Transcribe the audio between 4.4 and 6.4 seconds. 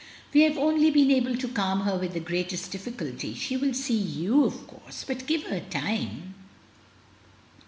of course. But give her time."